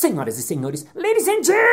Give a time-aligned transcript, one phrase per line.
[0.00, 1.66] Senhoras e senhores, ladies and gentlemen,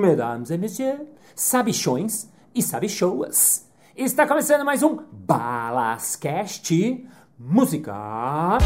[0.00, 1.02] mesdames et messieurs,
[1.36, 3.70] sabichões e sabichoas.
[3.96, 6.74] Está começando mais um Balascast
[7.38, 8.58] Música.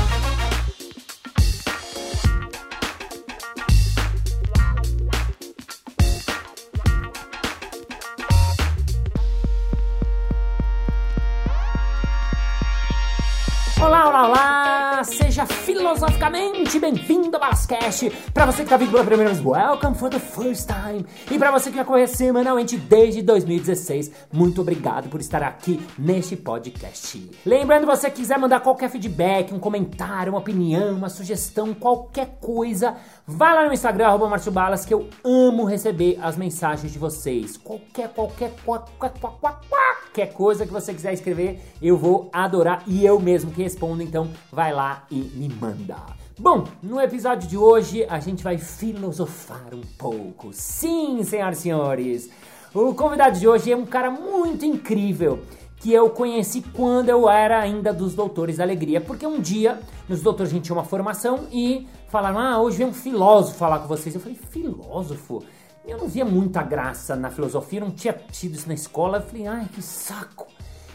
[14.29, 15.03] Olá!
[15.05, 18.11] Seja filosoficamente bem-vindo ao Balascast.
[18.35, 21.07] Para você que está vindo pela primeira vez, welcome for the first time.
[21.31, 27.31] E para você que acompanha semanalmente desde 2016, muito obrigado por estar aqui neste podcast.
[27.47, 33.55] Lembrando, você quiser mandar qualquer feedback, um comentário, uma opinião, uma sugestão, qualquer coisa, vá
[33.55, 37.57] lá no Instagram, arroba Márcio Balas, que eu amo receber as mensagens de vocês.
[37.57, 39.88] Qualquer, qualquer, qualquer, qualquer, qualquer
[40.27, 44.73] coisa que você quiser escrever, eu vou adorar e eu mesmo que respondo, então vai
[44.73, 45.97] lá e me manda.
[46.39, 50.51] Bom, no episódio de hoje a gente vai filosofar um pouco.
[50.53, 52.31] Sim, senhoras e senhores,
[52.75, 55.41] o convidado de hoje é um cara muito incrível
[55.81, 60.21] que eu conheci quando eu era ainda dos Doutores da Alegria, porque um dia nos
[60.21, 63.89] Doutores a gente tinha uma formação e falaram: "Ah, hoje vem um filósofo falar com
[63.89, 64.15] vocês".
[64.15, 65.43] Eu falei: "Filósofo?"
[65.89, 69.19] Eu não via muita graça na filosofia, não tinha tido isso na escola.
[69.19, 70.47] Eu falei: "Ai, que saco".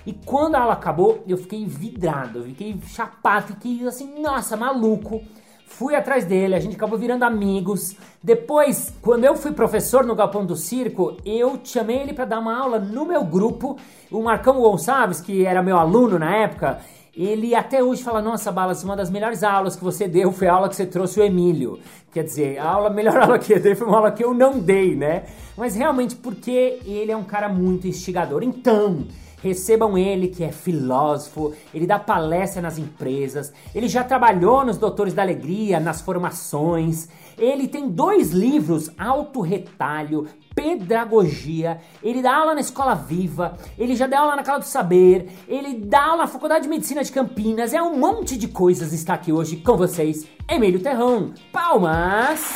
[0.06, 5.22] E quando a aula acabou, eu fiquei vidrado, eu fiquei chapado, fiquei assim, nossa, maluco.
[5.66, 7.96] Fui atrás dele, a gente acabou virando amigos.
[8.22, 12.56] Depois, quando eu fui professor no Galpão do Circo, eu chamei ele para dar uma
[12.56, 13.78] aula no meu grupo.
[14.12, 16.80] O Marcão Gonçalves, que era meu aluno na época,
[17.16, 20.54] ele até hoje fala: Nossa, Balas, uma das melhores aulas que você deu foi a
[20.54, 21.80] aula que você trouxe o Emílio.
[22.12, 24.60] Quer dizer, a aula, melhor aula que eu dei foi uma aula que eu não
[24.60, 25.24] dei, né?
[25.56, 28.44] Mas realmente porque ele é um cara muito instigador.
[28.44, 29.06] Então.
[29.44, 35.14] Recebam ele, que é filósofo, ele dá palestra nas empresas, ele já trabalhou nos Doutores
[35.14, 37.10] da Alegria, nas formações.
[37.38, 41.82] Ele tem dois livros, Autorretalho, Pedagogia.
[42.02, 45.74] Ele dá aula na Escola Viva, ele já deu aula na Cala do Saber, ele
[45.74, 47.74] dá aula na Faculdade de Medicina de Campinas.
[47.74, 51.34] É um monte de coisas está aqui hoje com vocês, Emílio Terrão.
[51.52, 52.54] Palmas!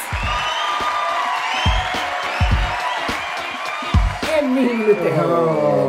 [4.40, 5.87] Emílio Terrão!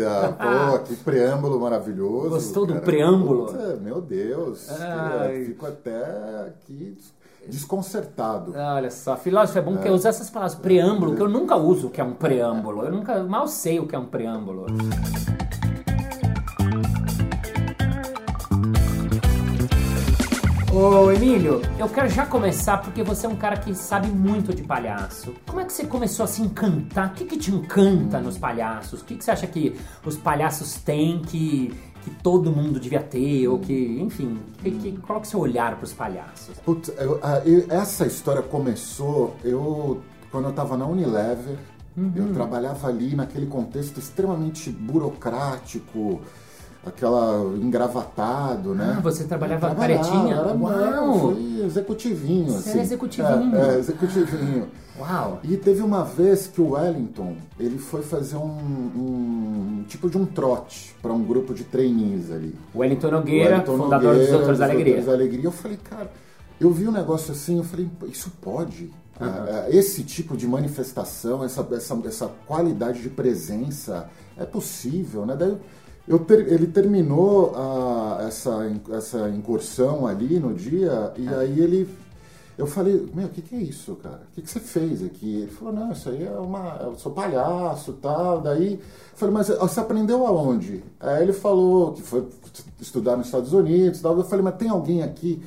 [0.00, 0.36] Delícia!
[0.38, 2.30] Pô, que preâmbulo maravilhoso.
[2.30, 2.84] Gostou do cara.
[2.84, 3.46] preâmbulo?
[3.46, 4.68] Puta, meu Deus.
[4.70, 5.44] Ai.
[5.44, 6.96] Fico até aqui
[7.46, 8.52] desconcertado.
[8.54, 10.58] Olha só, filósofo é bom que eu usar essas palavras.
[10.58, 12.84] Preâmbulo, que eu nunca uso o que é um preâmbulo.
[12.84, 14.66] Eu nunca mal sei o que é um preâmbulo.
[20.72, 24.62] Ô Emílio, eu quero já começar porque você é um cara que sabe muito de
[24.62, 25.34] palhaço.
[25.48, 27.08] Como é que você começou a se encantar?
[27.08, 29.00] O que, que te encanta nos palhaços?
[29.00, 33.48] O que, que você acha que os palhaços têm que, que todo mundo devia ter?
[33.48, 36.54] Ou que, enfim, que, que, qual é o seu olhar para os palhaços?
[36.64, 40.00] Putz, eu- eu- essa história começou eu
[40.30, 41.56] quando eu estava na Unilever.
[41.96, 42.12] Uhum.
[42.14, 46.20] Eu trabalhava ali naquele contexto extremamente burocrático,
[46.84, 48.96] aquela engravatado, né?
[48.96, 49.68] Ah, você trabalhava?
[49.84, 50.56] Era, Uau!
[50.56, 52.70] não, fui executivinho, Você assim.
[52.70, 53.56] era executivinho?
[53.56, 54.68] É, é, executivinho.
[54.98, 55.40] Uau!
[55.44, 60.24] E teve uma vez que o Wellington ele foi fazer um, um tipo de um
[60.26, 62.54] trote para um grupo de trainees ali.
[62.74, 64.84] Wellington Nogueira, Wellington fundador Nogueira, dos Doutores da Alegria.
[64.96, 65.44] Doutores da Alegria.
[65.44, 66.10] Eu falei, cara,
[66.60, 68.90] eu vi um negócio assim, eu falei, "Pô, isso pode?
[69.20, 75.36] Ah, esse tipo de manifestação, essa, essa, essa qualidade de presença é possível, né?
[75.38, 75.60] Daí eu
[76.18, 78.50] ter- ele terminou ah, essa,
[78.92, 81.88] essa incursão ali no dia e aí ele
[82.60, 84.20] eu falei, meu, o que, que é isso, cara?
[84.30, 85.34] O que, que você fez aqui?
[85.42, 86.76] Ele falou, não, isso aí é uma.
[86.82, 88.42] Eu sou palhaço tal.
[88.42, 88.80] Daí eu
[89.14, 90.84] falei, mas você aprendeu aonde?
[91.00, 92.28] Aí ele falou que foi
[92.78, 94.14] estudar nos Estados Unidos tal.
[94.14, 95.42] Eu falei, mas tem alguém aqui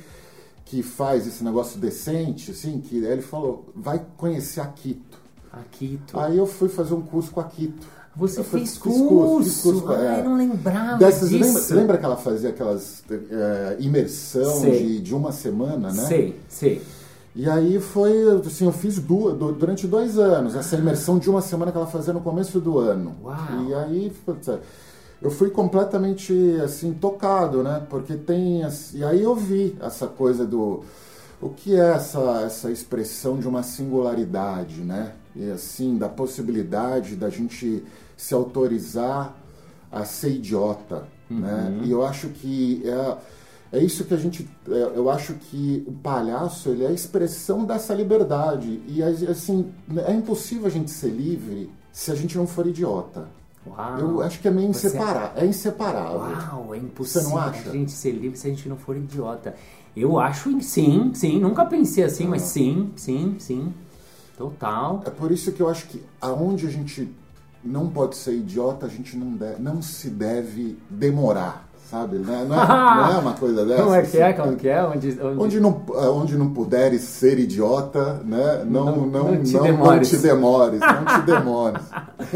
[0.64, 2.80] que faz esse negócio decente, assim?
[2.80, 5.16] Que aí ele falou, vai conhecer a Quito.
[5.52, 6.18] Akito.
[6.18, 7.86] Aí eu fui fazer um curso com a Quito.
[8.16, 9.42] Você Eu fez fiz curso?
[9.42, 10.22] fiz curso Ai, é.
[10.22, 15.92] não lembrava Dessas, lembra, lembra que ela fazia aquelas é, imersão de, de uma semana,
[15.92, 16.04] né?
[16.06, 16.82] Sei, sei.
[17.36, 18.12] E aí foi,
[18.46, 21.88] assim, eu fiz duas, du- durante dois anos, essa imersão de uma semana que ela
[21.88, 23.16] fazia no começo do ano.
[23.24, 23.36] Uau.
[23.68, 24.48] E aí, putz,
[25.20, 26.32] eu fui completamente,
[26.64, 27.82] assim, tocado, né?
[27.90, 28.62] Porque tem,
[28.94, 30.84] e aí eu vi essa coisa do,
[31.42, 35.12] o que é essa, essa expressão de uma singularidade, né?
[35.34, 37.82] E assim, da possibilidade da gente
[38.24, 39.36] se autorizar
[39.92, 41.80] a ser idiota, né?
[41.84, 44.48] E eu acho que é, é isso que a gente.
[44.68, 48.80] é, eu acho que o palhaço ele é a expressão dessa liberdade.
[48.86, 49.70] E assim,
[50.06, 53.28] é impossível a gente ser livre se a gente não for idiota.
[53.66, 53.98] Uau.
[53.98, 55.42] Eu acho que é meio Você- inseparável.
[55.42, 56.18] É inseparável.
[56.20, 57.68] Uau, é impossível Você não acha?
[57.68, 59.54] a gente ser livre se a gente não for idiota.
[59.96, 62.30] Eu acho sim, sim, nunca pensei assim, Ah.
[62.30, 63.72] mas sim, sim, sim.
[64.36, 65.02] Total.
[65.06, 67.08] É por isso que eu acho que aonde a gente
[67.64, 72.18] não pode ser idiota, a gente não, deve, não se deve demorar, sabe?
[72.18, 73.82] Não é, não é- não é uma coisa dessa.
[73.84, 74.26] Como é que é?
[74.28, 74.84] assim, Como que é?
[74.84, 75.40] Onde, onde...
[75.42, 78.64] Onde não, eh, onde não puderes ser idiota, né?
[78.66, 80.10] Não, Não- não, não, não te não demores.
[80.10, 81.82] te demores, não te demores.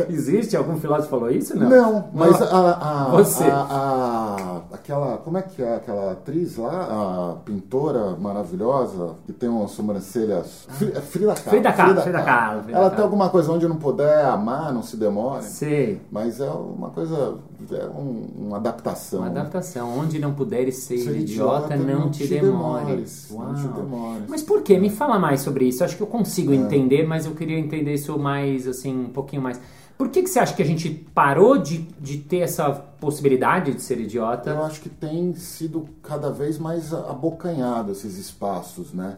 [0.09, 0.57] Existe?
[0.57, 1.57] Algum filósofo falou isso?
[1.57, 1.69] Não.
[1.69, 2.47] Não, mas Não.
[2.47, 3.45] a, a, Você.
[3.45, 9.49] a- a- aquela, como é que é aquela atriz lá, a pintora maravilhosa que tem
[9.49, 11.51] uma sobrancelha, Fri- é Frida Kahlo.
[11.51, 12.97] Frida Kahlo, Frida Kahlo, Frida Ela Kahlo.
[12.97, 15.43] tem alguma coisa onde não puder amar, não se demore.
[15.45, 16.01] Sei.
[16.11, 17.35] Mas é uma coisa,
[17.73, 19.21] é um- uma adaptação.
[19.21, 19.48] Uma adaptação.
[19.83, 23.27] Onde não puderes ser, Ser idiota, idiota, não, não te, te demores.
[23.29, 23.73] demores, não te Uau.
[23.83, 24.25] demores.
[24.29, 24.79] Mas por quê?
[24.79, 25.83] Me fala mais sobre isso.
[25.83, 26.11] Acho que eu É.
[26.11, 29.61] consigo entender, mas eu queria entender isso mais, assim, um pouquinho mais.
[29.97, 33.83] Por que, que você acha que a gente parou de, de ter essa possibilidade de
[33.83, 34.51] ser idiota?
[34.51, 39.17] Eu acho que tem sido cada vez mais abocanhado esses espaços, né?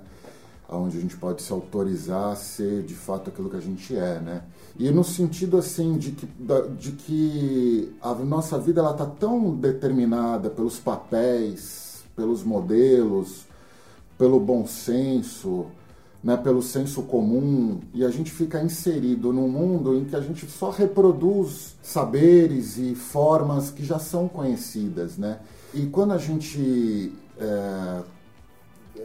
[0.73, 4.21] Onde a gente pode se autorizar a ser de fato aquilo que a gente é,
[4.21, 4.43] né?
[4.79, 6.29] E no sentido assim de que,
[6.79, 13.47] de que a nossa vida ela tá tão determinada pelos papéis, pelos modelos,
[14.17, 15.67] pelo bom senso,
[16.23, 20.47] né, pelo senso comum, e a gente fica inserido num mundo em que a gente
[20.51, 25.41] só reproduz saberes e formas que já são conhecidas, né?
[25.73, 28.03] E quando a gente é,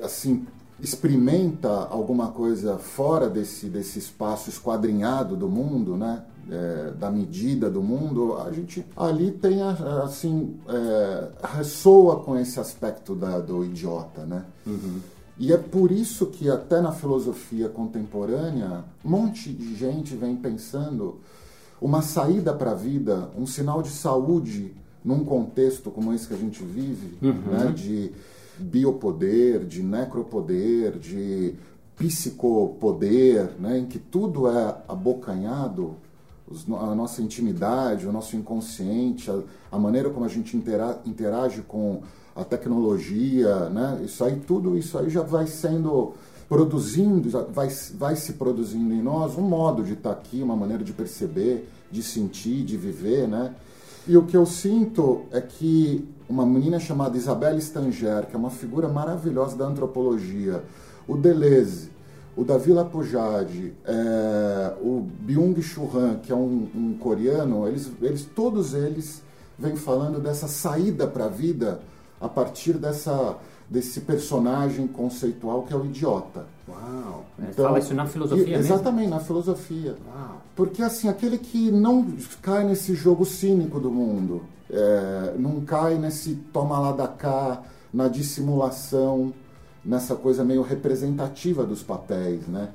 [0.03, 0.45] assim
[0.79, 6.23] experimenta alguma coisa fora desse desse espaço esquadrinhado do mundo, né?
[6.47, 13.15] é, da medida do mundo, a gente ali tem assim é, ressoa com esse aspecto
[13.15, 14.45] da- do idiota, né?
[15.39, 21.19] E é por isso que até na filosofia contemporânea, um monte de gente vem pensando
[21.81, 24.71] uma saída para a vida, um sinal de saúde
[25.03, 28.11] num contexto como esse que a gente vive, né, de
[28.59, 31.55] biopoder, de necropoder, de
[31.95, 35.95] psicopoder, né, em que tudo é abocanhado,
[36.79, 39.39] a nossa intimidade, o nosso inconsciente, a,
[39.71, 42.01] a maneira como a gente intera- interage com
[42.35, 44.01] a tecnologia, né?
[44.03, 46.13] Isso aí, tudo isso aí já vai sendo
[46.49, 50.93] produzindo, vai, vai se produzindo em nós um modo de estar aqui, uma maneira de
[50.93, 53.55] perceber, de sentir, de viver, né?
[54.07, 58.51] E o que eu sinto é que uma menina chamada Isabelle Stanger, que é uma
[58.51, 60.63] figura maravilhosa da antropologia,
[61.07, 61.89] o Deleuze,
[62.37, 68.75] o Davi Lapujade, é, o Byung-Chul Han, que é um, um coreano, eles, eles, todos
[68.75, 69.23] eles
[69.57, 71.79] vêm falando dessa saída para a vida
[72.21, 73.37] a partir dessa,
[73.67, 76.45] desse personagem conceitual que é o idiota.
[76.67, 77.25] Uau.
[77.39, 78.63] É, Então, Fala isso na filosofia e- mesmo?
[78.73, 79.95] Exatamente, na filosofia.
[80.07, 80.41] Uau.
[80.55, 82.05] Porque assim, aquele que não
[82.41, 87.61] cai nesse jogo cínico do mundo, é, não cai nesse toma lá da cá,
[87.93, 89.33] na dissimulação,
[89.83, 92.69] nessa coisa meio representativa dos papéis, né?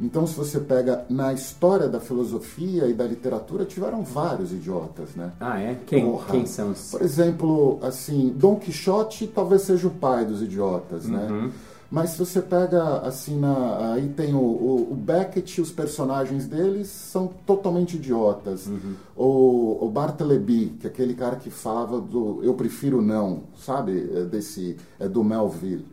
[0.00, 5.30] Então, se você pega na história da filosofia e da literatura, tiveram vários idiotas, né?
[5.38, 5.76] Ah, é?
[5.86, 6.26] Quem, Porra.
[6.30, 6.90] quem são os...
[6.90, 11.50] Por exemplo, assim, Dom Quixote talvez seja o pai dos idiotas, né?
[11.90, 16.88] Mas se você pega, assim, na, aí tem o, o, o Beckett, os personagens deles
[16.88, 18.68] são totalmente idiotas.
[19.16, 24.06] O, o Bartleby, que é aquele cara que falava do eu prefiro não, sabe?
[24.14, 25.86] É desse, é do Melville.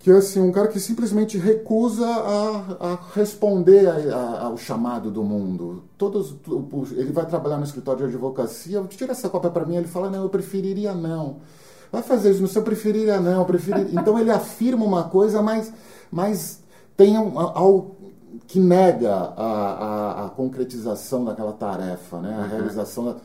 [0.00, 5.08] Que é assim, um cara que simplesmente recusa a, a responder a- a- ao chamado
[5.12, 5.84] do mundo.
[5.96, 6.34] Todos,
[6.96, 10.24] ele vai trabalhar no escritório de advocacia, tira essa cópia para mim, ele fala, não,
[10.24, 11.36] eu preferiria não.
[11.92, 13.92] Vai fazer isso, no seu preferiria não, eu preferiria...
[14.00, 15.70] Então ele afirma uma coisa, mas,
[16.10, 16.60] mas
[16.96, 17.96] tem um, algo
[18.46, 22.34] que nega a, a, a concretização daquela tarefa, né?
[22.34, 23.16] a realização da...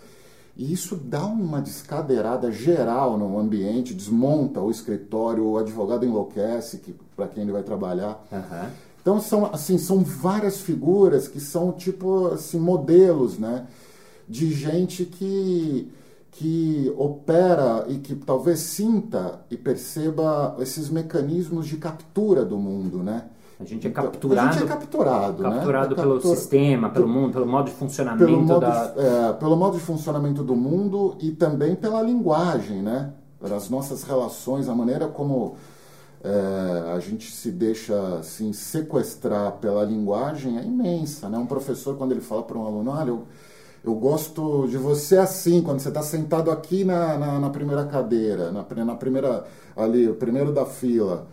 [0.57, 6.95] E isso dá uma descadeirada geral no ambiente, desmonta o escritório, o advogado enlouquece que,
[7.15, 8.21] para quem ele vai trabalhar.
[8.31, 8.69] Aham.
[9.07, 13.65] Então são assim são várias figuras que são tipo assim modelos, né,
[14.27, 15.89] de gente que
[16.37, 23.23] que opera e que talvez sinta e perceba esses mecanismos de captura do mundo, né?
[23.59, 25.49] A gente é Então, capturado, A gente é capturado, né?
[25.49, 28.93] capturado É pelo captura- sistema, pelo mundo, pelo modo de funcionamento pelo modo, da...
[28.97, 33.13] é, pelo modo de funcionamento do mundo e também pela linguagem, né?
[33.41, 35.55] Pelas nossas relações, a maneira como
[36.23, 41.37] é, a gente se deixa assim, sequestrar pela linguagem é imensa, né?
[41.39, 43.23] Um professor, quando ele fala para um aluno, olha, eu,
[43.83, 48.51] eu gosto de você assim, quando você está sentado aqui na, na, na, primeira cadeira,
[48.51, 51.27] na, na primeira, ali, o primeiro da fila.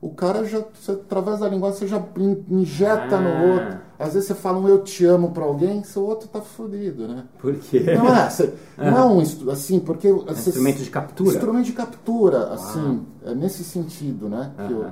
[0.00, 2.00] O cara já, você, através da linguagem, você já
[2.48, 3.20] injeta ah.
[3.20, 3.78] no outro.
[3.98, 7.24] Às vezes você fala um eu te amo para alguém, seu outro tá fodido, né?
[7.40, 7.80] Por quê?
[7.80, 8.90] Não é, você, ah.
[8.92, 10.06] não, assim, porque...
[10.06, 11.30] É você, instrumento de captura?
[11.30, 14.52] Instrumento de captura, assim, é nesse sentido, né?
[14.56, 14.86] Que eu,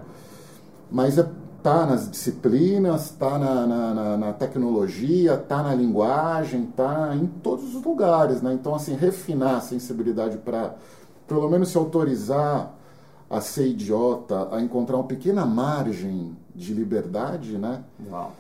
[0.91, 1.29] mas é
[1.63, 7.75] tá nas disciplinas, tá na, na, na, na, tecnologia, tá na linguagem, tá em todos
[7.75, 8.53] os lugares, né?
[8.55, 10.75] Então, assim, refinar a sensibilidade para,
[11.27, 12.73] pelo menos, se autorizar
[13.29, 17.83] a ser idiota, a encontrar uma pequena margem de liberdade, né?
[18.11, 18.33] Uau.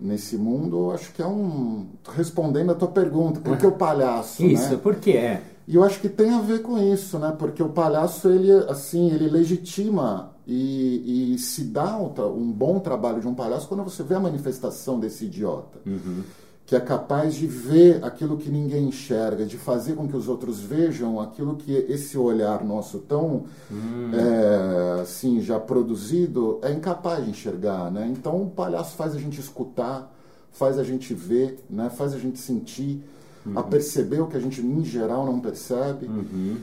[0.00, 1.86] Nesse mundo, acho que é um.
[2.14, 4.44] Respondendo a tua pergunta, por que o palhaço?
[4.44, 4.80] Isso, né?
[4.82, 5.42] por que é?
[5.66, 7.34] E eu acho que tem a ver com isso, né?
[7.38, 13.20] Porque o palhaço, ele, assim, ele legitima e, e se dá um, um, bom trabalho
[13.20, 15.78] de um palhaço quando você vê a manifestação desse idiota.
[15.86, 16.22] Uhum.
[16.66, 20.60] Que é capaz de ver aquilo que ninguém enxerga, de fazer com que os outros
[20.60, 24.10] vejam aquilo que esse olhar nosso tão uhum.
[24.14, 27.90] é, assim, já produzido é incapaz de enxergar.
[27.90, 28.08] Né?
[28.10, 30.12] Então o palhaço faz a gente escutar,
[30.50, 31.88] faz a gente ver, né?
[31.90, 33.02] faz a gente sentir
[33.46, 33.58] uhum.
[33.58, 36.06] a perceber o que a gente, em geral, não percebe.
[36.06, 36.56] Uhum.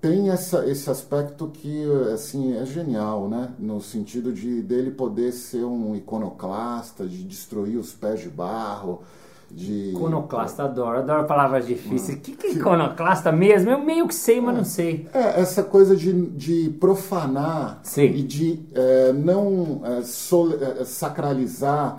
[0.00, 1.84] Tem essa, esse aspecto que
[2.14, 3.50] assim é genial, né?
[3.58, 9.02] No sentido de dele poder ser um iconoclasta, de destruir os pés de barro,
[9.50, 9.90] de...
[9.90, 12.18] Iconoclasta, adoro, adoro palavras difíceis.
[12.18, 13.70] O que, que é iconoclasta mesmo?
[13.70, 15.08] Eu meio que sei, mas é, não sei.
[15.12, 18.04] É, essa coisa de, de profanar Sim.
[18.04, 21.96] e de é, não é, é, sacralizar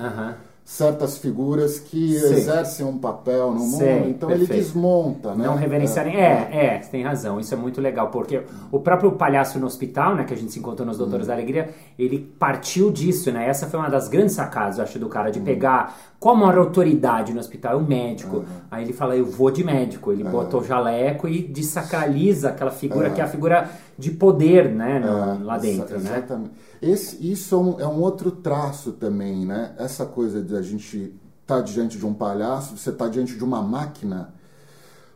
[0.69, 2.33] certas figuras que Sim.
[2.35, 4.53] exercem um papel no mundo, então perfeito.
[4.53, 5.43] ele desmonta, né?
[5.43, 6.15] Não reverenciarem.
[6.15, 9.65] É, é, é, você tem razão, isso é muito legal, porque o próprio palhaço no
[9.65, 11.29] hospital, né, que a gente se encontrou nos Doutores hum.
[11.29, 13.49] da Alegria, ele partiu disso, né?
[13.49, 15.43] Essa foi uma das grandes sacadas, eu acho, do cara, de hum.
[15.43, 18.37] pegar como a autoridade no hospital, é o médico.
[18.37, 18.45] Uhum.
[18.69, 20.11] Aí ele fala, eu vou de médico.
[20.11, 20.31] Ele uhum.
[20.31, 23.15] bota o jaleco e desacraliza aquela figura uhum.
[23.15, 26.17] que é a figura de poder, né, no, lá dentro, Ex né?
[26.17, 26.51] Exatamente.
[26.81, 29.75] Esse, isso é um, é um, outro traço também, né?
[29.77, 33.43] Essa coisa de a gente estar tá diante de um palhaço, você está diante de
[33.43, 34.33] uma máquina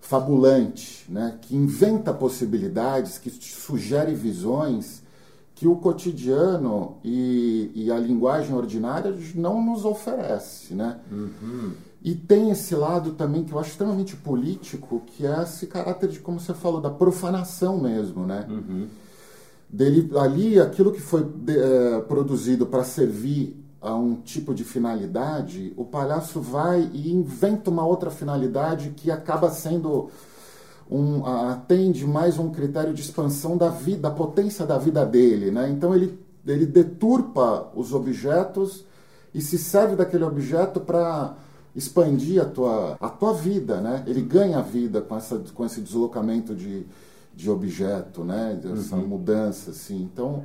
[0.01, 1.37] fabulante, né?
[1.41, 5.01] Que inventa possibilidades, que sugere visões
[5.55, 10.99] que o cotidiano e, e, a linguagem ordinária não nos oferece, né?
[11.11, 11.71] Uhum.
[12.03, 16.19] E tem esse lado também que eu acho extremamente político, que é esse caráter de,
[16.19, 18.45] como você falou, da profanação mesmo, né?
[18.49, 18.87] Uhum.
[19.73, 25.73] Dele, ali, aquilo que foi de, é, produzido para servir a um tipo de finalidade,
[25.75, 30.11] o palhaço vai e inventa uma outra finalidade que acaba sendo
[30.89, 35.69] um, atende mais um critério de expansão da vida, da potência da vida dele, né?
[35.71, 38.85] Então ele, ele deturpa os objetos
[39.33, 41.35] e se serve daquele objeto para
[41.75, 44.03] expandir a tua, a tua vida, né?
[44.05, 46.85] Ele ganha vida com, essa, com esse deslocamento de,
[47.35, 48.59] de objeto, né?
[48.73, 49.07] Essa uhum.
[49.07, 50.01] mudança, assim.
[50.01, 50.43] Então,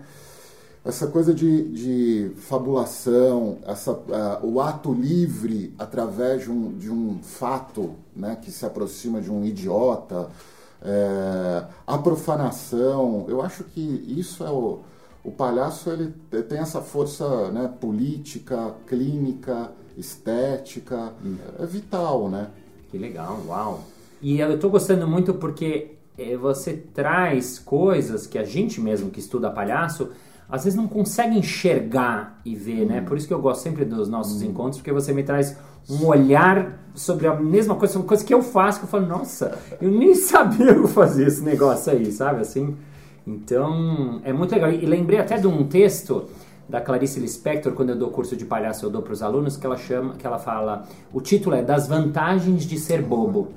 [0.84, 7.18] essa coisa de, de fabulação, essa, uh, o ato livre através de um, de um
[7.22, 10.30] fato né, que se aproxima de um idiota,
[10.80, 14.80] é, a profanação, eu acho que isso é o,
[15.24, 16.14] o palhaço ele
[16.44, 21.36] tem essa força né, política, clínica, estética, hum.
[21.58, 22.48] é vital, né?
[22.90, 23.82] Que legal, uau!
[24.22, 25.97] E eu estou gostando muito porque
[26.40, 30.10] você traz coisas que a gente mesmo que estuda palhaço
[30.48, 33.02] às vezes não consegue enxergar e ver, né?
[33.02, 35.56] Por isso que eu gosto sempre dos nossos encontros, porque você me traz
[35.88, 39.58] um olhar sobre a mesma coisa, uma coisa que eu faço, que eu falo, nossa,
[39.80, 42.40] eu nem sabia eu fazer esse negócio aí, sabe?
[42.40, 42.74] Assim,
[43.26, 44.70] então, é muito legal.
[44.70, 46.24] E lembrei até de um texto
[46.66, 49.66] da Clarice Lispector, quando eu dou curso de palhaço, eu dou para os alunos, que
[49.66, 53.48] ela chama, que ela fala, o título é Das Vantagens de Ser Bobo.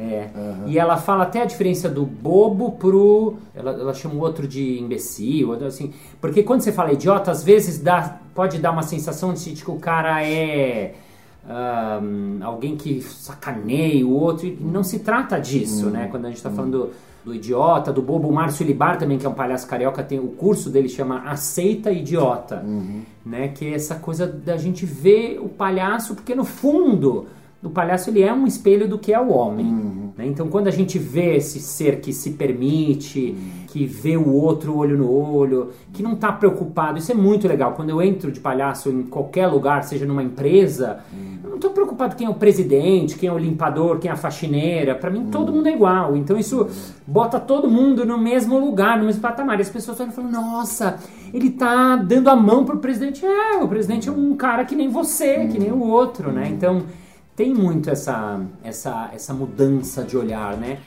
[0.00, 0.30] É.
[0.34, 0.68] Uhum.
[0.68, 3.36] E ela fala até a diferença do bobo pro.
[3.54, 5.92] Ela, ela chama o outro de imbecil, assim.
[6.20, 9.76] Porque quando você fala idiota, às vezes dá, pode dar uma sensação de que o
[9.76, 10.94] cara é.
[11.42, 14.46] Um, alguém que sacaneia o outro.
[14.46, 15.92] E não se trata disso, uhum.
[15.92, 16.08] né?
[16.10, 16.56] Quando a gente está uhum.
[16.56, 16.90] falando
[17.22, 18.28] do idiota, do bobo.
[18.28, 21.92] O Márcio Libar também, que é um palhaço carioca, tem o curso dele chama Aceita
[21.92, 23.02] Idiota, uhum.
[23.24, 23.48] né?
[23.48, 27.26] Que é essa coisa da gente ver o palhaço, porque no fundo
[27.62, 29.66] o palhaço ele é um espelho do que é o homem.
[29.66, 30.10] Uhum.
[30.16, 30.26] Né?
[30.26, 33.66] Então, quando a gente vê esse ser que se permite, uhum.
[33.66, 37.72] que vê o outro olho no olho, que não está preocupado, isso é muito legal.
[37.72, 41.38] Quando eu entro de palhaço em qualquer lugar, seja numa empresa, uhum.
[41.44, 44.16] eu não estou preocupado quem é o presidente, quem é o limpador, quem é a
[44.16, 44.94] faxineira.
[44.94, 45.56] Para mim, todo uhum.
[45.56, 46.16] mundo é igual.
[46.16, 46.66] Então, isso
[47.06, 49.58] bota todo mundo no mesmo lugar, no mesmo patamar.
[49.58, 50.98] E as pessoas olham e falam: nossa,
[51.32, 53.22] ele está dando a mão pro presidente.
[53.22, 56.48] É, o presidente é um cara que nem você, que nem o outro, né?
[56.48, 56.84] Então
[57.34, 60.78] tem muito essa, essa, essa mudança de olhar, né?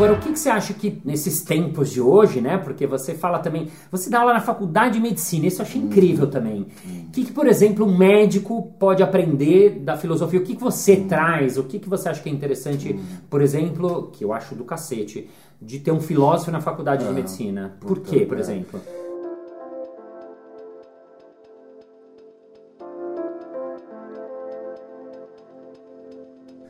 [0.00, 2.56] Agora, o que, que, você acha que nesses tempos de hoje, né?
[2.56, 6.26] Porque você fala também, você dá aula na faculdade de medicina, isso eu achei incrível
[6.26, 6.68] também.
[7.06, 10.40] O que, que, por exemplo, um médico pode aprender da filosofia?
[10.40, 11.58] O que, que você traz?
[11.58, 15.28] O que, que você acha que é interessante, por exemplo, que eu acho do cacete,
[15.60, 17.76] de ter um filósofo na faculdade de medicina?
[17.78, 18.80] Por quê, por exemplo?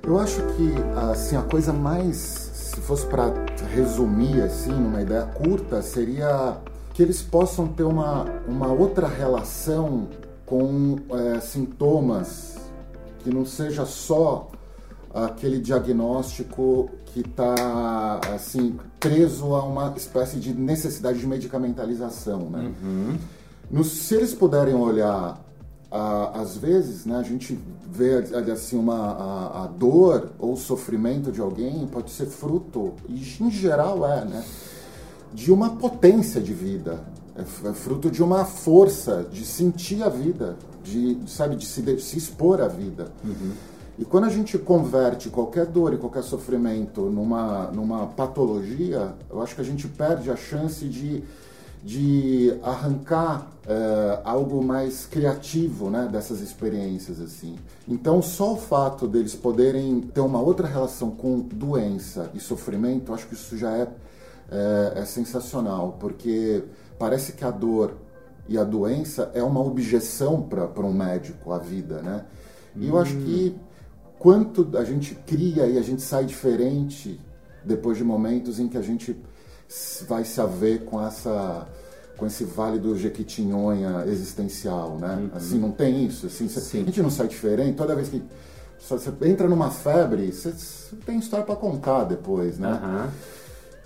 [0.02, 0.74] Eu acho que
[1.12, 3.32] assim a coisa mais se fosse para
[3.74, 6.56] resumir assim, numa ideia curta, seria
[6.94, 10.08] que eles possam ter uma, uma outra relação
[10.46, 12.58] com é, sintomas
[13.20, 14.48] que não seja só
[15.12, 22.72] aquele diagnóstico que está assim preso a uma espécie de necessidade de medicamentalização, né?
[22.82, 23.18] Uhum.
[23.68, 25.40] No, se eles puderem olhar
[25.90, 27.58] às vezes, né, a gente
[27.90, 28.18] vê
[28.52, 34.06] assim uma a, a, dor ou sofrimento de alguém pode ser fruto e em geral
[34.06, 34.44] é, né,
[35.34, 37.00] de uma potência de vida,
[37.36, 42.00] é, é fruto de uma força de sentir a vida, de sabe de se, de
[42.00, 43.10] se expor à vida.
[43.24, 43.52] Uhum.
[43.98, 49.56] E quando a gente converte qualquer dor e qualquer sofrimento numa numa patologia, eu acho
[49.56, 51.22] que a gente perde a chance de
[51.82, 57.56] de arrancar é, algo mais criativo né, dessas experiências assim.
[57.88, 63.26] Então só o fato deles poderem ter uma outra relação com doença e sofrimento, acho
[63.26, 63.88] que isso já é,
[64.50, 66.64] é, é sensacional, porque
[66.98, 67.94] parece que a dor
[68.46, 72.24] e a doença é uma objeção para um médico, a vida, né?
[72.76, 72.88] E hum.
[72.88, 73.56] eu acho que
[74.18, 77.18] quanto a gente cria e a gente sai diferente
[77.64, 79.16] depois de momentos em que a gente
[80.08, 81.66] vai se haver com essa
[82.16, 85.16] com esse vale do Jequitinhonha existencial, né?
[85.16, 85.30] Uhum.
[85.34, 86.26] Assim, não tem isso.
[86.26, 87.76] Assim, cê, a gente não sai diferente.
[87.76, 88.22] Toda vez que
[88.78, 90.52] você entra numa febre, você
[91.06, 92.78] tem história para contar depois, né?
[92.82, 93.10] Uhum.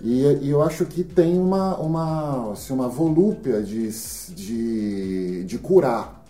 [0.01, 3.89] E, e, eu acho que tem uma, uma, assim, uma volúpia de,
[4.33, 6.25] de, de curar.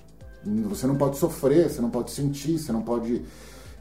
[0.69, 3.23] Você não pode sofrer, você não pode sentir, você não pode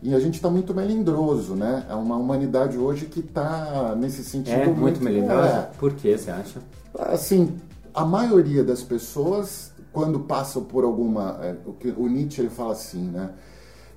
[0.04, 1.86] e a gente está muito melindroso, né?
[1.88, 5.70] É uma humanidade hoje que está nesse sentido é, muito, muito melindrosa.
[5.72, 5.78] É.
[5.78, 6.60] Por que você acha?
[6.98, 7.58] Assim,
[7.94, 12.72] a maioria das pessoas quando passam por alguma, é, o que o Nietzsche ele fala
[12.72, 13.30] assim, né?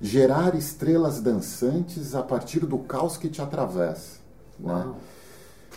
[0.00, 4.20] Gerar estrelas dançantes a partir do caos que te atravessa,
[4.58, 4.86] né?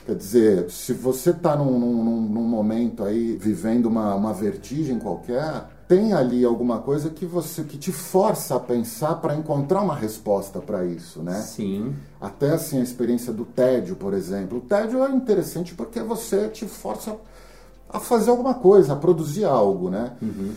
[0.06, 5.66] Quer dizer, se você está num, num, num, momento aí vivendo uma, uma vertigem qualquer,
[5.92, 10.60] tem ali alguma coisa que você que te força a pensar para encontrar uma resposta
[10.60, 11.34] para isso, né?
[11.42, 11.94] Sim.
[12.22, 14.60] Até assim a experiência do tédio, por exemplo.
[14.60, 17.18] O tédio é interessante porque você te força
[17.90, 20.14] a fazer alguma coisa, a produzir algo, né?
[20.22, 20.54] Uhum.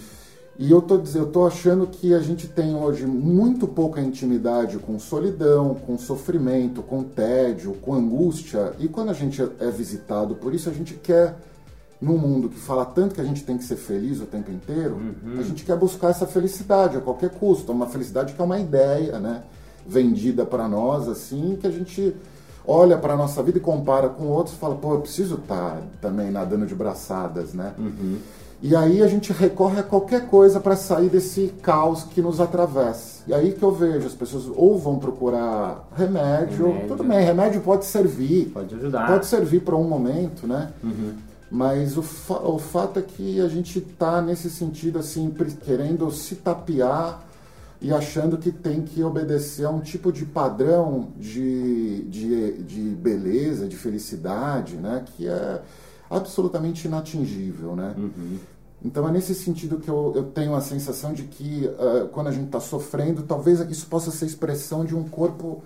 [0.57, 5.01] E eu tô, eu tô achando que a gente tem hoje muito pouca intimidade com
[5.01, 8.73] solidão, com sofrimento, com tédio, com angústia.
[8.79, 11.37] E quando a gente é visitado por isso, a gente quer
[12.05, 14.97] num mundo que fala tanto que a gente tem que ser feliz o tempo inteiro,
[14.97, 15.39] uhum.
[15.39, 19.19] a gente quer buscar essa felicidade a qualquer custo, uma felicidade que é uma ideia,
[19.19, 19.43] né,
[19.87, 22.15] vendida para nós assim, que a gente
[22.67, 25.77] olha para a nossa vida e compara com outros e fala, pô, eu preciso estar
[25.77, 27.75] tá também nadando de braçadas, né?
[27.79, 28.19] Uhum.
[28.63, 33.23] E aí a gente recorre a qualquer coisa para sair desse caos que nos atravessa.
[33.27, 36.89] E aí que eu vejo as pessoas ou vão procurar remédio, remédio.
[36.89, 40.71] tudo bem, remédio pode servir, pode ajudar, pode servir para um momento, né?
[40.83, 41.13] Uhum.
[41.55, 45.33] Mas o, fa o fato é que a gente está nesse sentido assim,
[45.65, 47.25] querendo se tapear
[47.81, 53.69] e achando que tem que obedecer a um tipo de padrão de, de, de beleza,
[53.69, 55.05] de felicidade, né?
[55.07, 55.63] Que é
[56.11, 57.95] absolutamente inatingível, né?
[57.97, 58.39] Uhum.
[58.85, 62.33] Então é nesse sentido que eu, eu tenho a sensação de que uh, quando a
[62.33, 65.63] gente está sofrendo, talvez isso possa ser expressão de um corpo,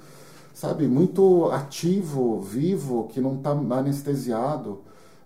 [0.53, 4.81] sabe, muito ativo, vivo, que não está anestesiado,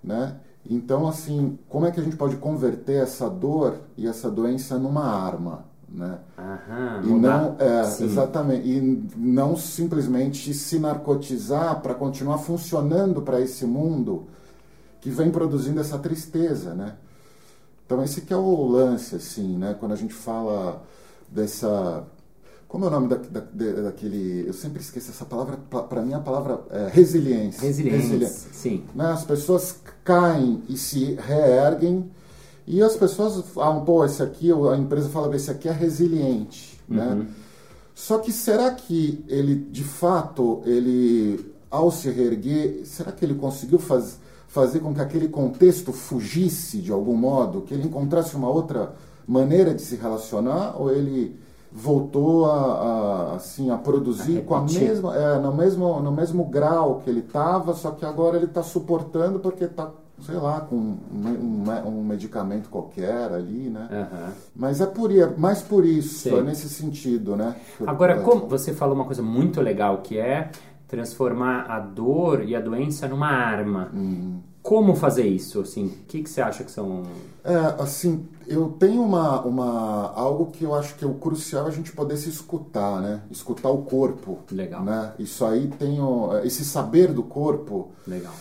[0.04, 0.36] né?
[0.68, 5.04] Então, assim, como é que a gente pode converter essa dor e essa doença numa
[5.04, 5.64] arma?
[5.88, 6.18] Né?
[6.38, 13.66] Aham, e não é, exatamente e não simplesmente se narcotizar para continuar funcionando para esse
[13.66, 14.26] mundo
[15.02, 16.94] que vem produzindo essa tristeza, né?
[17.84, 19.76] Então esse que é o lance assim, né?
[19.78, 20.82] Quando a gente fala
[21.28, 22.04] dessa
[22.72, 24.46] como é o nome da, da, daquele.
[24.46, 27.60] Eu sempre esqueço essa palavra, para mim a palavra é resiliência.
[27.60, 28.50] Resiliência, resiliência.
[28.50, 28.84] sim.
[28.94, 29.12] Né?
[29.12, 32.10] As pessoas caem e se reerguem,
[32.66, 37.08] e as pessoas falam, pô, esse aqui, a empresa fala, esse aqui é resiliente, né?
[37.08, 37.14] uhum.
[37.16, 37.26] né?
[37.94, 43.78] Só que será que ele, de fato, ele, ao se reerguer, será que ele conseguiu
[43.78, 48.94] faz, fazer com que aquele contexto fugisse de algum modo, que ele encontrasse uma outra
[49.28, 51.41] maneira de se relacionar, ou ele
[51.74, 56.44] voltou a, a assim a produzir a com a mesma é, no mesmo no mesmo
[56.44, 60.76] grau que ele estava só que agora ele está suportando porque está sei lá com
[60.76, 63.88] um, um, um, medicamento qualquer ali né?
[63.90, 64.32] Uhum.
[64.54, 67.56] mas é por mais por isso é nesse sentido né?
[67.86, 70.50] Agora como você falou uma coisa muito legal que é
[70.92, 73.88] transformar a dor e a doença numa arma.
[73.94, 74.40] Uhum.
[74.72, 75.60] Como fazer isso?
[75.60, 77.02] Assim, o que, que você acha que são?
[77.44, 81.68] É, assim, eu tenho uma, uma algo que eu acho que é o crucial é
[81.68, 83.20] a gente poder se escutar, né?
[83.30, 84.38] Escutar o corpo.
[84.50, 84.82] Legal.
[84.82, 85.12] Né?
[85.18, 87.90] Isso aí tem o, esse saber do corpo.
[88.06, 88.32] Legal.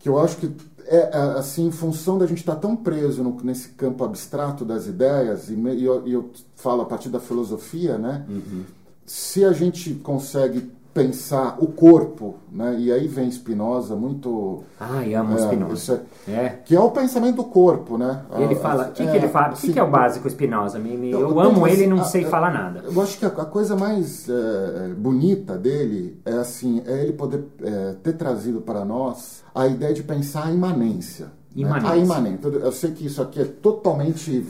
[0.00, 0.52] Que eu acho que
[0.84, 4.64] é, é assim, em função da gente estar tá tão preso no, nesse campo abstrato
[4.64, 8.26] das ideias e, e, eu, e, eu, falo a partir da filosofia, né?
[8.28, 8.64] Uhum.
[9.06, 12.76] Se a gente consegue pensar o corpo, né?
[12.78, 14.62] E aí vem Spinoza muito.
[14.78, 16.02] Ah, amo é, Spinoza.
[16.28, 18.22] É, é, Que é o pensamento do corpo, né?
[18.38, 18.88] Ele fala.
[18.88, 19.54] O que, é, que ele fala?
[19.54, 20.78] O que, que, é o básico Spinoza?
[20.78, 22.84] Me, me, eu, eu amo ele e não a, sei a, falar nada.
[22.84, 27.44] Eu acho que a, a coisa mais é, bonita dele é assim, é ele poder
[27.62, 31.28] é, ter trazido para nós a ideia de pensar a imanência.
[31.54, 31.88] Imanência.
[31.88, 31.94] Né?
[31.94, 32.48] A imanência.
[32.48, 34.44] Eu sei que isso aqui é totalmente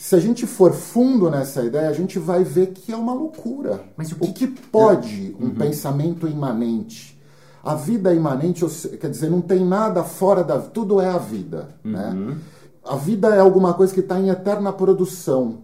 [0.00, 3.82] se a gente for fundo nessa ideia, a gente vai ver que é uma loucura.
[3.98, 5.54] Mas o que, o que pode um uhum.
[5.54, 7.20] pensamento imanente?
[7.62, 8.64] A vida é imanente,
[8.98, 12.12] quer dizer, não tem nada fora da tudo é a vida, né?
[12.14, 12.26] uhum.
[12.30, 12.38] né?
[12.82, 15.58] A vida é alguma coisa que está em eterna produção.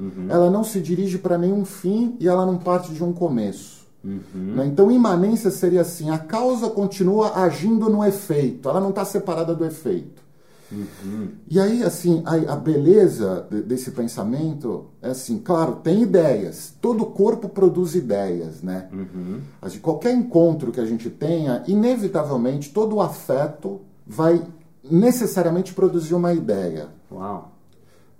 [0.00, 0.26] Uhum.
[0.26, 3.86] Ela não se dirige para nenhum fim e ela não parte de um começo.
[4.02, 4.54] Uhum.
[4.56, 4.66] Né?
[4.68, 9.66] Então, imanência seria assim: a causa continua agindo no efeito, ela não está separada do
[9.66, 10.22] efeito.
[10.72, 11.28] Uhum.
[11.48, 16.74] E aí, assim, a, a beleza de, desse pensamento é assim, claro, tem ideias.
[16.80, 18.88] Todo corpo produz ideias, né?
[18.92, 19.40] Uhum.
[19.60, 24.42] Assim, qualquer encontro que a gente tenha, inevitavelmente, todo o afeto vai
[24.82, 26.88] necessariamente produzir uma ideia.
[27.10, 27.52] Uau!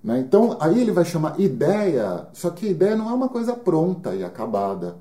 [0.03, 0.19] Né?
[0.19, 4.15] Então, aí ele vai chamar ideia, só que a ideia não é uma coisa pronta
[4.15, 4.97] e acabada.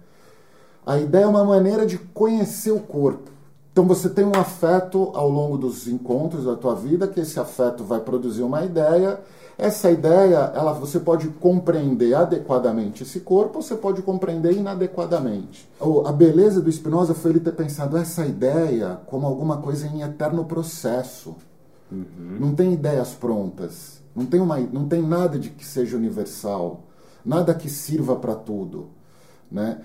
[0.85, 3.31] A ideia é uma maneira de conhecer o corpo.
[3.71, 7.84] Então você tem um afeto ao longo dos encontros da tua vida, que esse afeto
[7.84, 9.19] vai produzir uma ideia.
[9.57, 15.69] Essa ideia, ela você pode compreender adequadamente esse corpo, você pode compreender inadequadamente.
[16.05, 20.43] A beleza do Spinoza foi ele ter pensado essa ideia como alguma coisa em eterno
[20.43, 21.36] processo.
[21.89, 22.38] Uhum.
[22.39, 26.81] Não tem ideias prontas, não tem, uma, não tem nada de que seja universal,
[27.23, 28.89] nada que sirva para tudo,
[29.49, 29.79] né?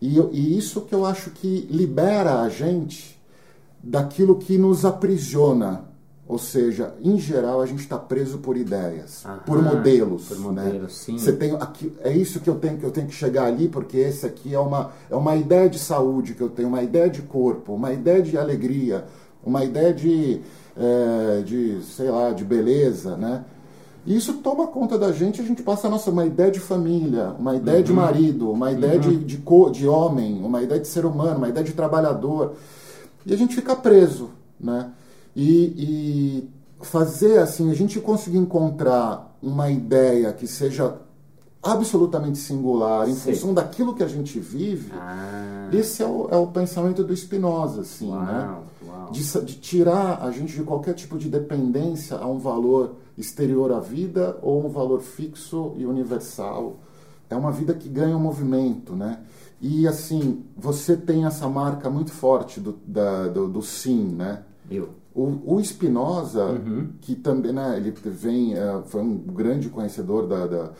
[0.00, 3.21] E, e isso que eu acho que libera a gente
[3.82, 5.92] daquilo que nos aprisiona.
[6.26, 10.28] Ou seja, em geral a gente está preso por ideias, Aham, por modelos.
[10.28, 10.88] Por modelos, né?
[10.88, 11.18] sim.
[11.18, 13.98] Você tem aqui, é isso que eu tenho que eu tenho que chegar ali porque
[13.98, 17.22] esse aqui é uma é uma ideia de saúde que eu tenho, uma ideia de
[17.22, 19.04] corpo, uma ideia de alegria,
[19.44, 20.40] uma ideia de
[20.76, 23.44] é, de sei lá de beleza, né?
[24.06, 27.34] E isso toma conta da gente, a gente passa a nossa uma ideia de família,
[27.38, 27.84] uma ideia uhum.
[27.84, 29.00] de marido, uma ideia uhum.
[29.00, 29.42] de, de,
[29.72, 32.54] de homem, uma ideia de ser humano, uma ideia de trabalhador
[33.24, 34.90] e a gente fica preso, né?
[35.34, 36.48] E,
[36.80, 40.98] e fazer assim, a gente conseguir encontrar uma ideia que seja
[41.62, 43.32] absolutamente singular em Sim.
[43.32, 45.68] função daquilo que a gente vive, ah.
[45.72, 48.58] esse é o, é o pensamento do Spinoza, assim, uau, né?
[48.84, 49.10] Uau.
[49.12, 53.78] De, de, tirar a gente de qualquer tipo de dependência a um valor exterior à
[53.78, 56.80] vida ou um valor fixo e universal.
[57.30, 59.20] É uma vida que ganha um movimento, né?
[59.62, 64.42] E assim, você tem essa marca muito forte do, da, do, do sim, né?
[64.68, 64.90] Eu.
[65.14, 66.88] O, o Spinoza, uhum.
[67.00, 70.70] que também, né, ele vem, é, foi um grande conhecedor da, da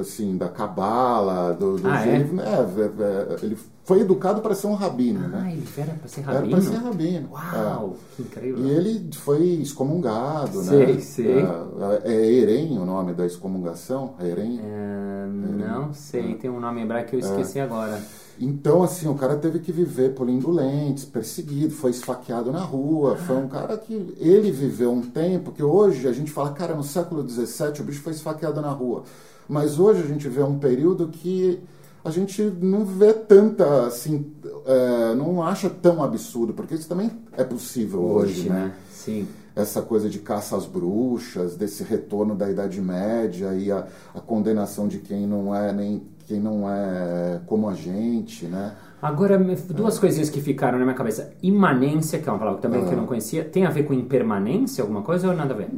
[0.00, 2.16] assim, da cabala, do, do ah, é?
[2.16, 5.52] Ele, é, é, ele foi educado para ser um rabino, ah, né?
[5.52, 6.56] ele era para ser rabino?
[6.56, 7.28] Era para ser rabino.
[7.32, 8.22] Uau, é.
[8.22, 8.64] incrível.
[8.64, 11.00] E ele foi excomungado, sei, né?
[11.00, 14.14] Sei, é, é Erem o nome da excomungação?
[14.20, 14.60] Erem?
[14.62, 18.00] É, não sei, tem um nome hebraico que eu esqueci agora.
[18.44, 23.14] Então, assim, o cara teve que viver polindo lentes, perseguido, foi esfaqueado na rua.
[23.14, 26.82] Foi um cara que ele viveu um tempo que hoje a gente fala, cara, no
[26.82, 29.04] século XVII o bicho foi esfaqueado na rua.
[29.48, 31.60] Mas hoje a gente vê um período que
[32.04, 34.32] a gente não vê tanta, assim,
[34.66, 38.56] é, não acha tão absurdo, porque isso também é possível hoje, hoje né?
[38.56, 38.74] né?
[38.90, 39.28] Sim.
[39.54, 44.88] Essa coisa de caça às bruxas, desse retorno da Idade Média e a, a condenação
[44.88, 48.74] de quem não é nem quem não é como a gente, né?
[49.02, 49.36] Agora,
[49.68, 50.00] duas é.
[50.00, 51.34] coisinhas que ficaram na minha cabeça.
[51.42, 52.84] Imanência, que é uma palavra também é.
[52.86, 55.68] que eu não conhecia, tem a ver com impermanência, alguma coisa ou nada a ver?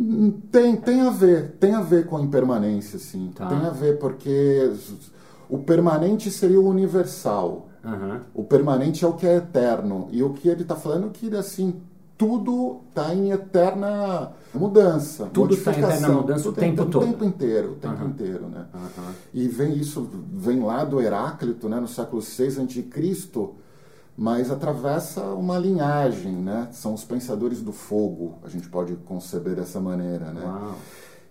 [0.52, 3.32] Tem, tem a ver, tem a ver com impermanência, sim.
[3.34, 3.46] Tá.
[3.46, 4.70] Tem a ver, porque
[5.48, 7.68] o permanente seria o universal.
[7.84, 8.20] Aham.
[8.32, 10.08] O permanente é o que é eterno.
[10.12, 11.80] E o que ele está falando é que, assim,
[12.26, 15.26] tudo está em eterna mudança.
[15.32, 17.02] Tudo tá em eterna mudança o Tudo tem- tempo todo.
[17.02, 18.06] O tempo inteiro, o tempo Aham.
[18.08, 18.66] inteiro, né?
[18.74, 19.12] Aham.
[19.32, 23.48] E vem isso, vem lá do Heráclito, né, no século VI a.C.,
[24.16, 26.68] mas atravessa uma linhagem, né?
[26.72, 30.42] São os pensadores do fogo, a gente pode conceber dessa maneira, né?
[30.44, 30.74] Uau.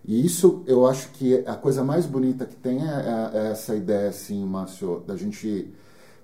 [0.06, 3.74] E isso eu acho que a coisa mais bonita que tem é, é- é essa
[3.74, 5.74] ideia, assim, Márcio, da gente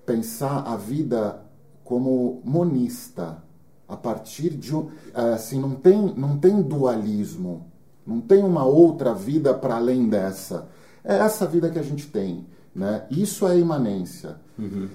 [0.04, 1.40] pensar a vida
[1.82, 3.42] como monista,
[3.90, 4.72] a partir de
[5.14, 7.66] é, Assim, não tem, não tem dualismo,
[8.06, 10.68] não tem uma outra vida para além dessa.
[11.04, 12.46] É essa vida que a gente tem.
[12.74, 13.04] Né?
[13.10, 14.36] Isso é imanência.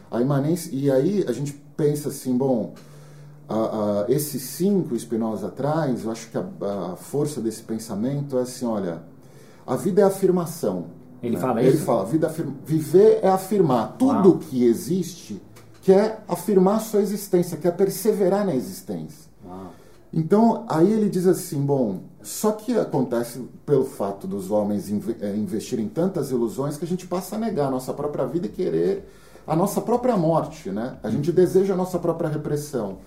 [0.09, 0.69] A imanência.
[0.73, 2.73] E aí a gente pensa assim, bom.
[3.47, 6.45] a- a- esses cinco Spinoza traz, eu acho que a,
[6.93, 9.03] a força desse pensamento é assim, olha,
[9.67, 10.85] a vida é afirmação.
[11.21, 11.41] Ele né?
[11.41, 11.85] fala Ele isso?
[11.85, 13.97] fala, a vida afirma- viver é afirmar.
[13.99, 14.37] Tudo Uau.
[14.39, 15.39] que existe
[15.85, 19.29] quer afirmar sua existência, quer perseverar na existência.
[19.45, 19.71] Uau.
[20.11, 25.85] Então, aí ele diz assim, bom, só que acontece pelo fato dos homens eh, investirem
[25.85, 29.07] em tantas ilusões que a gente passa a negar a nossa própria vida e querer
[29.45, 30.97] a nossa própria morte, né?
[31.03, 32.97] A gente deseja a nossa própria repressão.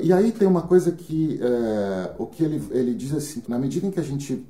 [0.00, 3.86] E aí tem uma coisa que eh, o que ele, ele diz assim, na medida
[3.86, 4.46] em que a gente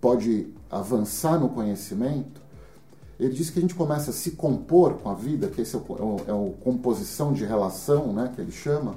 [0.00, 2.41] pode avançar no conhecimento,
[3.24, 5.78] ele diz que a gente começa a se compor com a vida, que esse é
[5.78, 8.94] o, é o- é o composição de relação, né, que ele chama.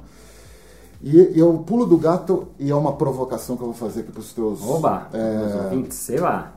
[1.02, 4.22] E eu pulo do gato e é uma provocação que eu vou fazer aqui para
[4.22, 4.62] os teus.
[4.62, 6.54] Oba, é, ouvintes, sei lá.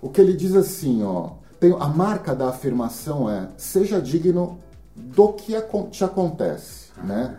[0.00, 1.30] o que ele diz assim, ó,
[1.60, 4.58] tem, a marca da afirmação é seja digno
[4.96, 5.54] do que
[5.90, 7.38] te acontece, né?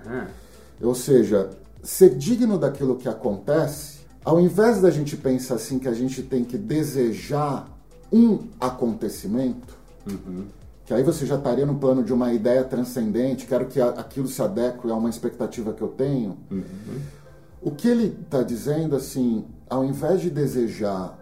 [0.81, 1.49] Ou seja,
[1.81, 6.45] ser digno daquilo que acontece, ao invés da gente pensar assim que a gente tem
[6.45, 7.67] que desejar
[8.13, 9.75] um acontecimento,
[10.85, 14.27] que aí você já estaria no plano de uma ideia transcendente, quero que a- aquilo
[14.27, 16.37] se adeque a uma expectativa que eu tenho.
[17.61, 21.17] O que ele está dizendo, assim, ao invés de desejar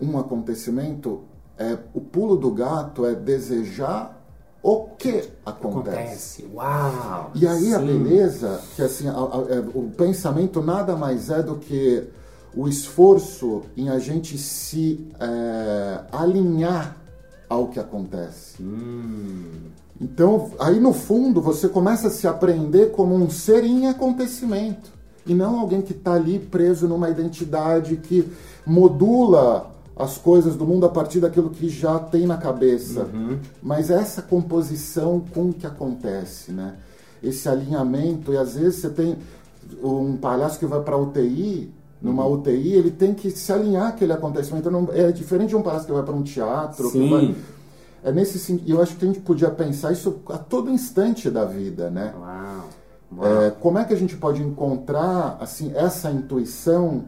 [0.00, 1.22] um acontecimento,
[1.58, 4.14] é, o pulo do gato é desejar
[4.62, 6.42] o que acontece.
[6.44, 6.50] Acontece.
[6.52, 7.30] Uau.
[7.34, 7.86] E aí a Sim.
[7.86, 12.04] beleza, que assim, a- a- é, o pensamento nada mais é do que
[12.56, 16.96] o esforço em a gente se é, alinhar
[17.48, 18.62] ao que acontece.
[18.62, 19.70] Hum.
[20.00, 24.90] Então, aí no fundo, você começa a se aprender como um ser em acontecimento.
[25.26, 28.30] E não alguém que está ali preso numa identidade que
[28.64, 33.08] modula as coisas do mundo a partir daquilo que já tem na cabeça.
[33.62, 36.76] Mas essa composição com o que acontece, né?
[37.22, 39.16] Esse alinhamento, e às vezes você tem
[39.82, 41.72] um palhaço que vai para UTI,
[42.06, 44.70] numa UTI, ele tem que se alinhar àquele acontecimento.
[44.70, 47.10] Não- é diferente de um palhaço que vai para um teatro, que Sim.
[47.10, 47.34] vai,
[48.04, 48.70] é nesse sentido.
[48.70, 52.14] Eu acho que a gente podia pensar isso a todo instante da vida, né?
[52.18, 52.64] Uau.
[53.18, 53.42] Uau.
[53.42, 57.04] É, como é que a gente pode encontrar assim essa intuição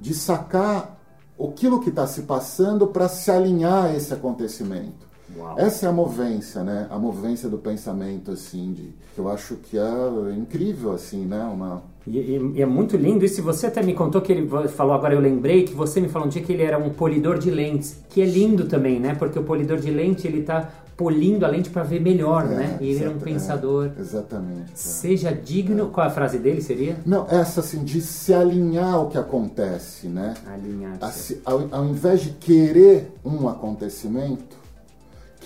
[0.00, 0.96] de sacar
[1.40, 5.07] aquilo que está se passando para se alinhar a esse acontecimento?
[5.36, 5.58] Uau.
[5.58, 6.86] Essa é a movência, né?
[6.90, 8.82] A movência do pensamento, assim, de,
[9.14, 11.42] que eu acho que é incrível, assim, né?
[11.44, 13.40] Uma, E, e- e é muito lindo isso.
[13.40, 16.26] E você até me contou que ele falou, agora eu lembrei, que você me falou
[16.26, 17.98] um dia que ele era um polidor de lentes.
[18.08, 19.14] Que é lindo também, né?
[19.14, 22.78] Porque o polidor de lente, ele tá polindo a lente para ver melhor, É, né?
[22.80, 23.90] E ele era um exata- pensador.
[23.96, 24.72] é, exatamente.
[24.72, 24.74] é.
[24.74, 25.88] Seja digno.
[25.90, 26.96] Qual a frase dele seria?
[27.06, 30.34] Não, essa assim, de se alinhar ao que acontece, né?
[30.46, 31.04] Alinhar-se.
[31.04, 34.56] Assim, ao, ao invés de querer um acontecimento,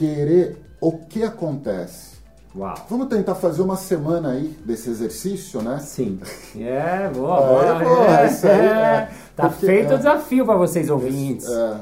[0.03, 2.13] querer o que acontece.
[2.55, 2.75] Uau.
[2.91, 5.79] Vamos tentar fazer uma semana aí desse exercício, né?
[5.79, 6.19] Sim.
[6.59, 7.65] É, boa, boa.
[7.65, 9.11] é, boa, isso aí, é.
[9.35, 9.95] Tá Porque, feito é.
[9.95, 11.49] o desafio para vocês ouvintes.
[11.49, 11.77] É,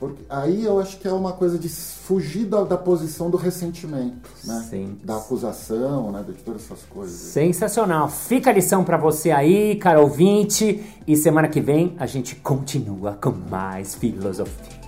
[0.00, 4.28] porque aí eu acho que é uma coisa de fugir da, da posição do ressentimento,
[4.44, 4.66] né?
[4.68, 4.98] Sim.
[5.04, 6.24] Da acusação, né?
[6.26, 7.14] De todas essas coisas.
[7.14, 8.08] Sensacional.
[8.08, 10.82] Fica a lição pra você aí, cara ouvinte.
[11.06, 14.85] E semana que vem a gente continua com mais filosofia.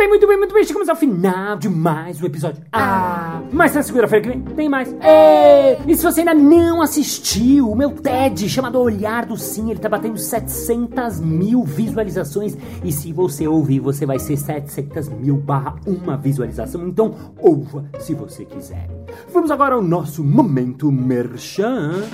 [0.00, 0.64] Bem, muito bem, muito bem.
[0.64, 2.62] Chegamos ao final de mais um episódio.
[2.72, 4.90] Ah, mas na segunda-feira que vem tem mais.
[4.94, 5.76] Ê!
[5.86, 9.90] E se você ainda não assistiu o meu TED chamado Olhar do Sim, ele tá
[9.90, 12.56] batendo 700 mil visualizações.
[12.82, 16.88] E se você ouvir, você vai ser 700 mil barra uma visualização.
[16.88, 18.88] Então, ouva se você quiser.
[19.30, 22.04] Vamos agora ao nosso momento merchan.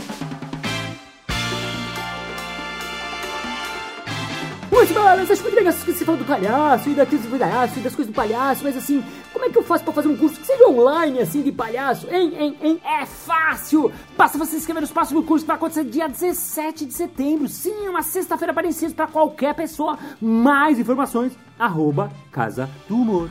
[4.87, 7.83] Oi, Balas, acho muito legal que você falou do palhaço e daqueles do palhaço e
[7.83, 10.38] das coisas do palhaço, mas assim, como é que eu faço pra fazer um curso
[10.38, 12.07] que seja online, assim, de palhaço?
[12.09, 12.81] Hein, hein, hein?
[12.85, 13.90] É fácil!
[14.16, 17.49] Basta você se inscrever nos próximos cursos que vai acontecer dia 17 de setembro.
[17.49, 19.99] Sim, uma sexta-feira para ensino pra qualquer pessoa.
[20.20, 23.29] Mais informações, arroba Casa do Humor.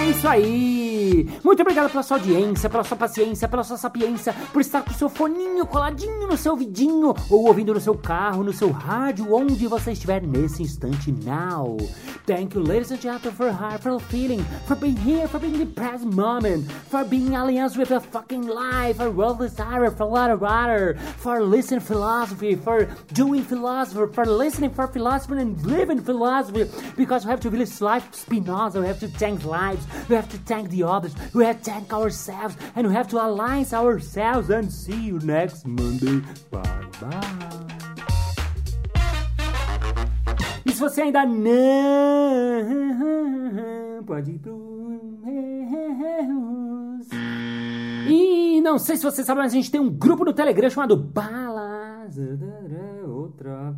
[0.00, 0.87] É isso aí!
[1.44, 4.94] Muito obrigado pela sua audiência, pela sua paciência, pela sua sapiência, por estar com o
[4.94, 9.66] seu foninho coladinho no seu vidinho, ou ouvindo no seu carro, no seu rádio, onde
[9.66, 11.76] você estiver nesse instante now.
[12.26, 15.60] Thank you, ladies and gentlemen, for heart, for feeling, for being here, for being in
[15.60, 20.06] the present moment, for being alliance with a fucking life, for world desire, for a
[20.06, 26.00] lot of water, for listening philosophy, for doing philosophy, for listening for philosophy and living
[26.00, 26.66] philosophy,
[26.96, 30.38] because we have to live life Spinoza, we have to thank lives, we have to
[30.38, 34.70] thank the others, we have to thank ourselves, and we have to align ourselves, and
[34.70, 36.20] see you next Monday.
[36.50, 36.62] Bye
[37.00, 37.78] bye.
[40.66, 41.44] E se você ainda não
[44.04, 44.78] pode ir pro
[48.10, 50.96] E não sei se você sabe, mas a gente tem um grupo no Telegram chamado
[50.96, 52.18] Balas.
[53.06, 53.74] Outra.